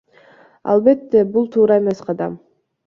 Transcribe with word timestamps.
Албетте, 0.75 1.23
бул 1.37 1.47
туура 1.59 1.81
эмес 1.85 2.05
кадам. 2.11 2.45